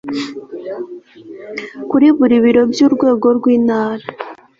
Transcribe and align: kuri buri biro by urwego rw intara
kuri 1.89 2.07
buri 2.17 2.35
biro 2.43 2.61
by 2.71 2.79
urwego 2.85 3.27
rw 3.37 3.45
intara 3.55 4.05